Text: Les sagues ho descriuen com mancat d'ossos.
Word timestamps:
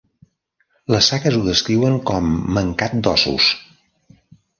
Les 0.93 1.09
sagues 1.11 1.35
ho 1.39 1.41
descriuen 1.47 1.97
com 2.11 2.31
mancat 2.55 2.97
d'ossos. 3.09 3.51